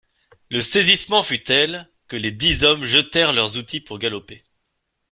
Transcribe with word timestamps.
Le 0.49 0.61
saisissement 0.63 1.21
fut 1.21 1.43
tel, 1.43 1.87
que 2.07 2.15
les 2.15 2.31
dix 2.31 2.63
hommes 2.63 2.85
jetèrent 2.85 3.33
leurs 3.33 3.59
outils 3.59 3.81
pour 3.81 3.99
galoper. 3.99 4.43